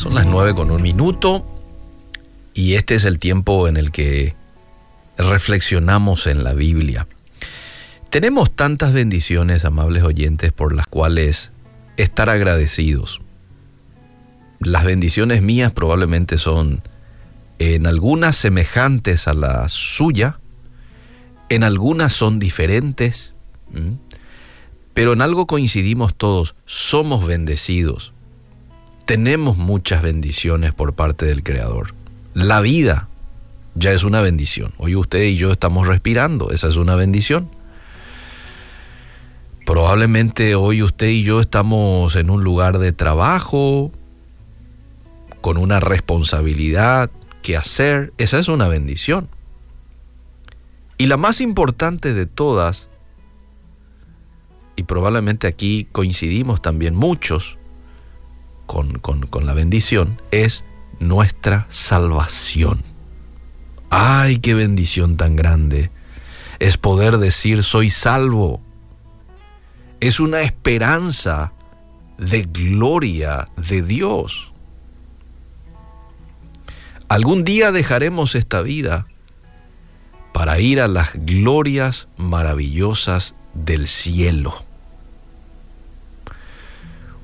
[0.00, 1.44] Son las nueve con un minuto
[2.54, 4.34] y este es el tiempo en el que
[5.18, 7.06] reflexionamos en la Biblia.
[8.08, 11.50] Tenemos tantas bendiciones, amables oyentes, por las cuales
[11.98, 13.20] estar agradecidos.
[14.58, 16.80] Las bendiciones mías probablemente son
[17.58, 20.38] en algunas semejantes a la suya,
[21.50, 23.34] en algunas son diferentes,
[24.94, 28.14] pero en algo coincidimos todos, somos bendecidos
[29.04, 31.94] tenemos muchas bendiciones por parte del Creador.
[32.34, 33.08] La vida
[33.74, 34.72] ya es una bendición.
[34.78, 37.48] Hoy usted y yo estamos respirando, esa es una bendición.
[39.66, 43.92] Probablemente hoy usted y yo estamos en un lugar de trabajo,
[45.40, 47.10] con una responsabilidad
[47.42, 49.28] que hacer, esa es una bendición.
[50.98, 52.88] Y la más importante de todas,
[54.76, 57.56] y probablemente aquí coincidimos también muchos,
[58.70, 60.62] con, la bendición es
[61.00, 62.82] nuestra salvación.
[63.90, 65.90] ¡Ay, qué bendición tan grande!
[66.60, 68.60] Es poder decir soy salvo.
[69.98, 71.52] Es una esperanza
[72.16, 74.52] de gloria de Dios.
[77.08, 79.06] Algún día dejaremos esta vida
[80.32, 84.69] para ir a las glorias maravillosas del cielo.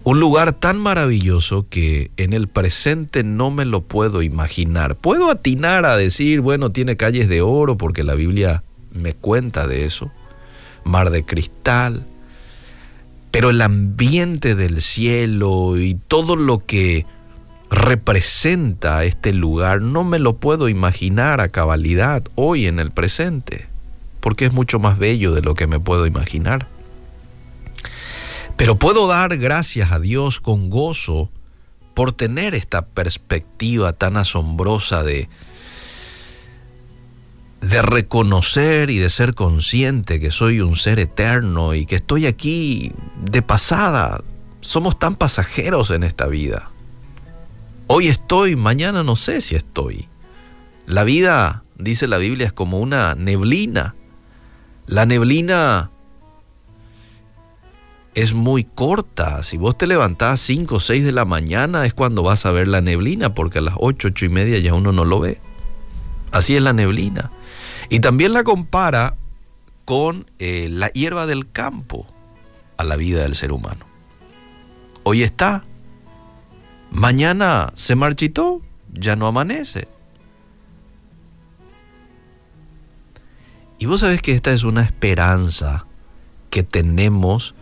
[0.07, 4.95] Un lugar tan maravilloso que en el presente no me lo puedo imaginar.
[4.95, 8.62] Puedo atinar a decir, bueno, tiene calles de oro porque la Biblia
[8.93, 10.12] me cuenta de eso.
[10.84, 12.07] Mar de cristal.
[13.33, 17.05] Pero el ambiente del cielo y todo lo que
[17.69, 23.67] representa este lugar no me lo puedo imaginar a cabalidad hoy en el presente.
[24.21, 26.69] Porque es mucho más bello de lo que me puedo imaginar.
[28.57, 31.31] Pero puedo dar gracias a Dios con gozo
[31.95, 35.29] por tener esta perspectiva tan asombrosa de,
[37.61, 42.93] de reconocer y de ser consciente que soy un ser eterno y que estoy aquí
[43.22, 44.22] de pasada.
[44.61, 46.71] Somos tan pasajeros en esta vida.
[47.89, 50.09] Hoy estoy, mañana no sé si estoy.
[50.87, 53.95] La vida, dice la Biblia, es como una neblina.
[54.87, 55.91] La neblina
[58.16, 59.43] es muy corta.
[59.43, 62.66] Si vos te levantás 5 o 6 de la mañana es cuando vas a ver
[62.66, 65.38] la neblina, porque a las 8, 8 y media ya uno no lo ve.
[66.32, 67.31] Así es la neblina.
[67.91, 69.16] Y también la compara
[69.84, 72.06] con eh, la hierba del campo
[72.78, 73.84] a la vida del ser humano.
[75.03, 75.65] Hoy está,
[76.91, 78.62] mañana se marchitó,
[78.94, 79.88] ya no amanece.
[83.78, 85.84] Y vos sabés que esta es una esperanza
[86.48, 87.54] que tenemos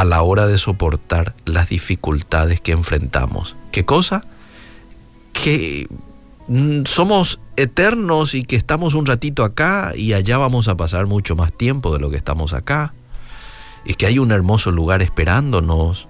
[0.00, 3.54] a la hora de soportar las dificultades que enfrentamos.
[3.70, 4.24] ¿Qué cosa?
[5.34, 5.88] Que
[6.48, 11.36] mm, somos eternos y que estamos un ratito acá y allá vamos a pasar mucho
[11.36, 12.94] más tiempo de lo que estamos acá.
[13.84, 16.08] Y que hay un hermoso lugar esperándonos.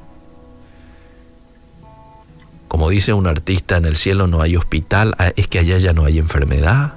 [2.69, 5.95] Como dice un artista, en el cielo no hay hospital, ah, es que allá ya
[5.95, 6.95] no hay enfermedad.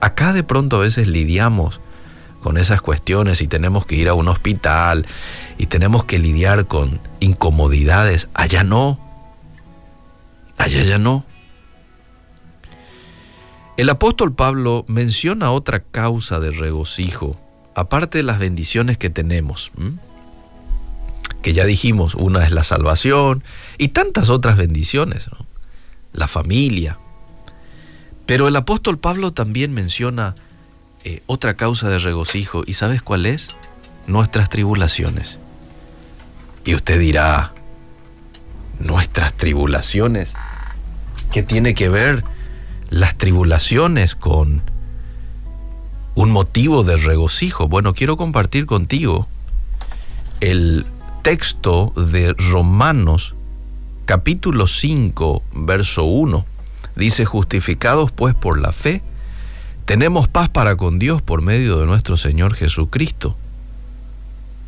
[0.00, 1.81] Acá de pronto a veces lidiamos
[2.42, 5.06] con esas cuestiones y tenemos que ir a un hospital
[5.56, 8.28] y tenemos que lidiar con incomodidades.
[8.34, 8.98] Allá no.
[10.58, 11.24] Allá ya no.
[13.76, 17.40] El apóstol Pablo menciona otra causa de regocijo,
[17.74, 19.72] aparte de las bendiciones que tenemos,
[21.40, 23.42] que ya dijimos, una es la salvación
[23.78, 25.24] y tantas otras bendiciones,
[26.12, 26.98] la familia.
[28.26, 30.34] Pero el apóstol Pablo también menciona
[31.04, 33.48] eh, otra causa de regocijo, ¿y sabes cuál es?
[34.06, 35.38] Nuestras tribulaciones.
[36.64, 37.52] Y usted dirá,
[38.78, 40.34] nuestras tribulaciones,
[41.32, 42.24] ¿qué tiene que ver
[42.90, 44.62] las tribulaciones con
[46.14, 47.68] un motivo de regocijo?
[47.68, 49.26] Bueno, quiero compartir contigo
[50.40, 50.86] el
[51.22, 53.34] texto de Romanos
[54.04, 56.44] capítulo 5, verso 1.
[56.96, 59.02] Dice, justificados pues por la fe,
[59.84, 63.36] tenemos paz para con Dios por medio de nuestro Señor Jesucristo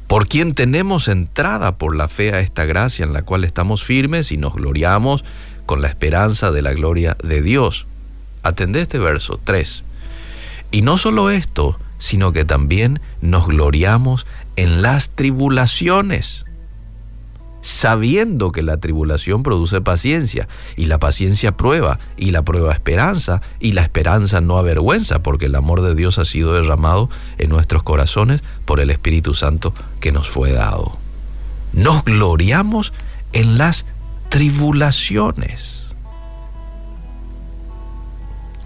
[0.06, 4.32] por quien tenemos entrada por la fe a esta gracia en la cual estamos firmes
[4.32, 5.24] y nos gloriamos
[5.66, 7.86] con la esperanza de la gloria de Dios.
[8.42, 9.82] Atendé este verso 3.
[10.70, 14.26] Y no solo esto, sino que también nos gloriamos
[14.56, 16.44] en las tribulaciones
[17.64, 23.72] sabiendo que la tribulación produce paciencia, y la paciencia prueba, y la prueba esperanza, y
[23.72, 27.08] la esperanza no avergüenza, porque el amor de Dios ha sido derramado
[27.38, 30.98] en nuestros corazones por el Espíritu Santo que nos fue dado.
[31.72, 32.92] Nos gloriamos
[33.32, 33.86] en las
[34.28, 35.86] tribulaciones.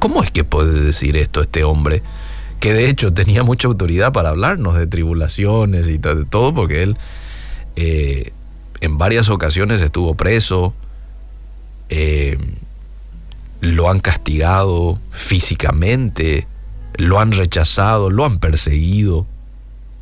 [0.00, 2.02] ¿Cómo es que puede decir esto este hombre?
[2.58, 6.96] Que de hecho tenía mucha autoridad para hablarnos de tribulaciones y todo, porque él
[7.76, 8.32] eh,
[8.80, 10.74] en varias ocasiones estuvo preso,
[11.88, 12.38] eh,
[13.60, 16.46] lo han castigado físicamente,
[16.94, 19.26] lo han rechazado, lo han perseguido.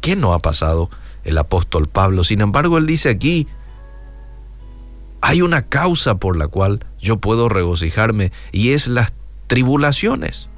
[0.01, 0.91] ¿Qué no ha pasado
[1.25, 2.25] el apóstol Pablo?
[2.25, 3.49] Sin embargo, él dice aquí,
[5.21, 9.13] hay una causa por la cual yo puedo regocijarme y es las
[9.47, 10.49] tribulaciones.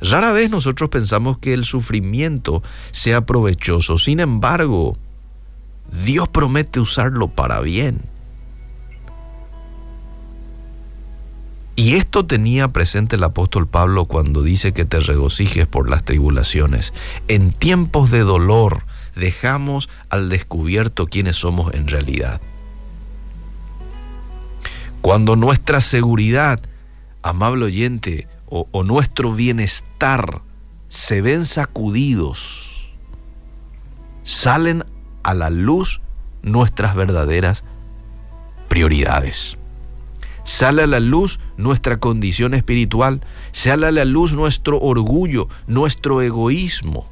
[0.00, 2.62] Rara vez nosotros pensamos que el sufrimiento
[2.92, 4.96] sea provechoso, sin embargo,
[5.90, 8.00] Dios promete usarlo para bien.
[11.78, 16.92] Y esto tenía presente el apóstol Pablo cuando dice que te regocijes por las tribulaciones.
[17.28, 22.40] En tiempos de dolor dejamos al descubierto quiénes somos en realidad.
[25.02, 26.60] Cuando nuestra seguridad,
[27.22, 30.42] amable oyente, o, nuestro bienestar
[30.88, 32.88] se ven sacudidos,
[34.24, 34.84] salen
[35.22, 36.00] a la luz
[36.42, 37.64] nuestras verdaderas
[38.68, 39.56] prioridades.
[40.44, 43.20] Sale a la luz nuestra condición espiritual,
[43.52, 47.10] sale a la luz nuestro orgullo, nuestro egoísmo.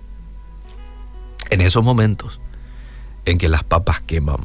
[1.51, 2.41] En esos momentos
[3.25, 4.41] en que las papas queman,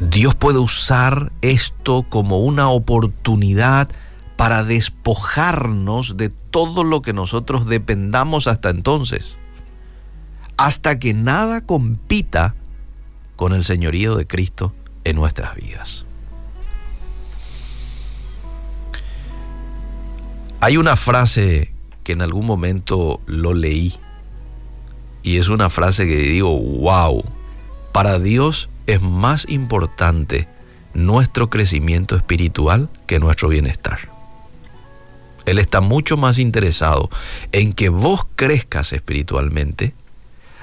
[0.00, 3.88] Dios puede usar esto como una oportunidad
[4.36, 9.36] para despojarnos de todo lo que nosotros dependamos hasta entonces
[10.56, 12.54] hasta que nada compita
[13.36, 14.72] con el señorío de Cristo
[15.04, 16.04] en nuestras vidas.
[20.60, 21.72] Hay una frase
[22.04, 23.96] que en algún momento lo leí
[25.22, 27.24] y es una frase que digo, wow,
[27.92, 30.48] para Dios es más importante
[30.94, 34.00] nuestro crecimiento espiritual que nuestro bienestar.
[35.46, 37.10] Él está mucho más interesado
[37.50, 39.94] en que vos crezcas espiritualmente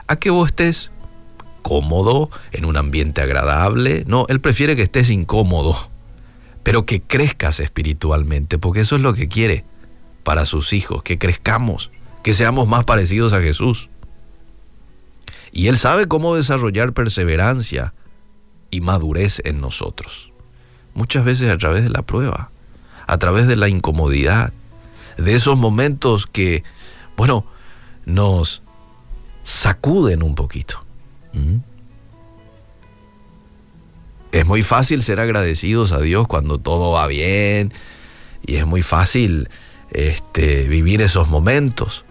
[0.10, 0.92] a que vos estés
[1.62, 4.04] cómodo, en un ambiente agradable.
[4.08, 5.78] No, Él prefiere que estés incómodo,
[6.64, 9.64] pero que crezcas espiritualmente, porque eso es lo que quiere
[10.24, 11.92] para sus hijos, que crezcamos,
[12.24, 13.90] que seamos más parecidos a Jesús.
[15.52, 17.94] Y Él sabe cómo desarrollar perseverancia
[18.72, 20.32] y madurez en nosotros.
[20.96, 22.50] Muchas veces a través de la prueba,
[23.06, 24.54] a través de la incomodidad,
[25.18, 26.64] de esos momentos que,
[27.16, 27.46] bueno,
[28.06, 28.64] nos
[29.50, 30.84] sacuden un poquito.
[31.34, 31.58] ¿Mm?
[34.32, 37.74] Es muy fácil ser agradecidos a Dios cuando todo va bien
[38.46, 39.50] y es muy fácil
[39.92, 42.06] este, vivir esos momentos.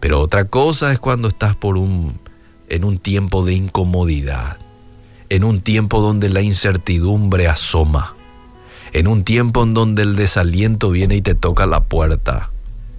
[0.00, 2.20] Pero otra cosa es cuando estás por un,
[2.68, 4.58] en un tiempo de incomodidad,
[5.30, 8.14] en un tiempo donde la incertidumbre asoma,
[8.92, 12.50] en un tiempo en donde el desaliento viene y te toca la puerta,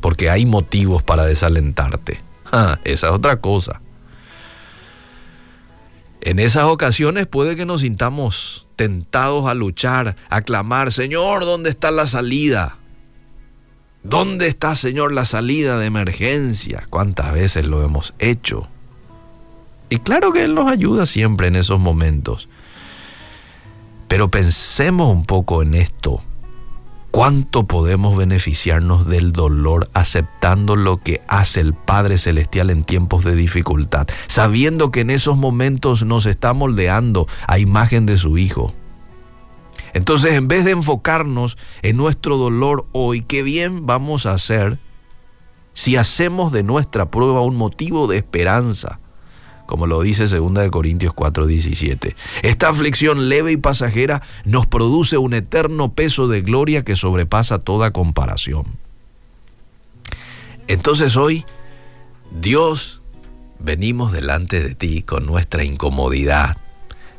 [0.01, 2.26] porque hay motivos para desalentarte.
[2.51, 3.81] Ah, esa es otra cosa.
[6.21, 11.91] En esas ocasiones puede que nos sintamos tentados a luchar, a clamar, Señor, ¿dónde está
[11.91, 12.77] la salida?
[14.03, 16.85] ¿Dónde está, Señor, la salida de emergencia?
[16.89, 18.67] ¿Cuántas veces lo hemos hecho?
[19.89, 22.49] Y claro que Él nos ayuda siempre en esos momentos.
[24.07, 26.21] Pero pensemos un poco en esto
[27.17, 33.33] cuánto podemos beneficiarnos del dolor aceptando lo que hace el Padre Celestial en tiempos de
[33.33, 38.71] dificultad, sabiendo que en esos momentos nos está moldeando a imagen de su Hijo.
[39.95, 44.77] Entonces, en vez de enfocarnos en nuestro dolor hoy, qué bien vamos a hacer
[45.73, 48.99] si hacemos de nuestra prueba un motivo de esperanza
[49.67, 52.15] como lo dice 2 Corintios 4:17.
[52.41, 57.91] Esta aflicción leve y pasajera nos produce un eterno peso de gloria que sobrepasa toda
[57.91, 58.65] comparación.
[60.67, 61.45] Entonces hoy,
[62.31, 63.01] Dios,
[63.59, 66.57] venimos delante de ti con nuestra incomodidad.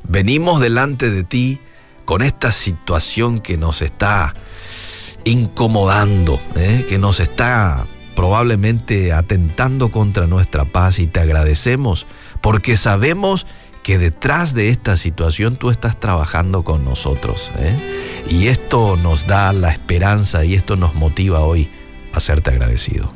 [0.02, 1.60] Venimos delante de ti
[2.04, 4.34] con esta situación que nos está
[5.24, 6.86] incomodando, ¿eh?
[6.88, 7.86] que nos está
[8.18, 12.06] probablemente atentando contra nuestra paz y te agradecemos
[12.40, 13.46] porque sabemos
[13.82, 17.50] que detrás de esta situación tú estás trabajando con nosotros.
[17.58, 18.24] ¿eh?
[18.28, 21.70] Y esto nos da la esperanza y esto nos motiva hoy
[22.12, 23.10] a serte agradecido.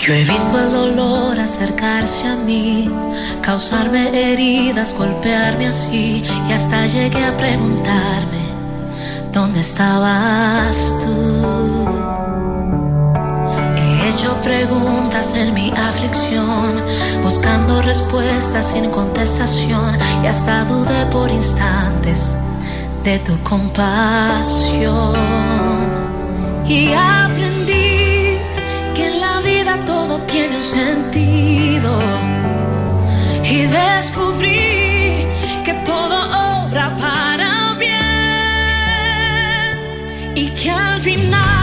[0.00, 2.88] Yo he visto el dolor acercarse a mí,
[3.42, 8.38] causarme heridas, golpearme así, y hasta llegué a preguntarme,
[9.32, 11.77] ¿dónde estabas tú?
[14.48, 16.82] Preguntas en mi aflicción,
[17.22, 22.34] buscando respuestas sin contestación y hasta dudé por instantes
[23.04, 25.14] de tu compasión.
[26.66, 28.38] Y aprendí
[28.94, 32.00] que en la vida todo tiene un sentido
[33.44, 35.26] y descubrí
[35.62, 36.16] que todo
[36.64, 37.98] obra para bien
[40.34, 41.57] y que al final